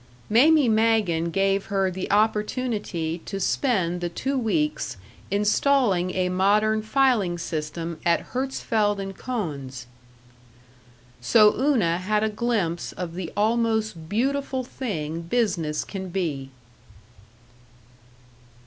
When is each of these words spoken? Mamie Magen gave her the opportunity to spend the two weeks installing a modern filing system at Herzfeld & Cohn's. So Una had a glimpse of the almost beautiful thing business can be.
Mamie 0.31 0.67
Magen 0.67 1.29
gave 1.29 1.65
her 1.65 1.91
the 1.91 2.09
opportunity 2.09 3.19
to 3.27 3.39
spend 3.39 4.01
the 4.01 4.09
two 4.09 4.35
weeks 4.35 4.97
installing 5.29 6.15
a 6.15 6.27
modern 6.29 6.81
filing 6.81 7.37
system 7.37 7.99
at 8.03 8.29
Herzfeld 8.33 8.97
& 9.17 9.17
Cohn's. 9.19 9.85
So 11.21 11.55
Una 11.55 11.99
had 11.99 12.23
a 12.23 12.29
glimpse 12.29 12.93
of 12.93 13.13
the 13.13 13.31
almost 13.37 14.09
beautiful 14.09 14.63
thing 14.63 15.21
business 15.21 15.83
can 15.83 16.09
be. 16.09 16.49